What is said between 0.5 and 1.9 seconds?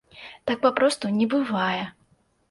Так папросту не бывае!